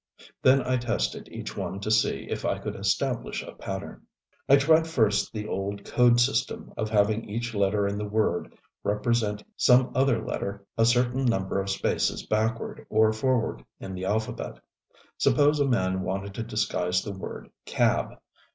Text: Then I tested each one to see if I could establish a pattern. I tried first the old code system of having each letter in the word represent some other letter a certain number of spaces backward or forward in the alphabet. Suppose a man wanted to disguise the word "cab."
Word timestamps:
Then 0.41 0.63
I 0.63 0.77
tested 0.77 1.29
each 1.29 1.55
one 1.55 1.79
to 1.81 1.91
see 1.91 2.25
if 2.27 2.43
I 2.43 2.57
could 2.57 2.75
establish 2.75 3.43
a 3.43 3.51
pattern. 3.53 4.07
I 4.49 4.55
tried 4.55 4.87
first 4.87 5.31
the 5.31 5.45
old 5.47 5.85
code 5.85 6.19
system 6.19 6.73
of 6.75 6.89
having 6.89 7.29
each 7.29 7.53
letter 7.53 7.85
in 7.87 7.99
the 7.99 8.07
word 8.07 8.51
represent 8.83 9.43
some 9.57 9.91
other 9.93 10.19
letter 10.25 10.65
a 10.75 10.85
certain 10.87 11.23
number 11.23 11.61
of 11.61 11.69
spaces 11.69 12.25
backward 12.25 12.83
or 12.89 13.13
forward 13.13 13.63
in 13.79 13.93
the 13.93 14.05
alphabet. 14.05 14.59
Suppose 15.19 15.59
a 15.59 15.67
man 15.67 16.01
wanted 16.01 16.33
to 16.33 16.41
disguise 16.41 17.03
the 17.03 17.11
word 17.13 17.51
"cab." 17.67 18.17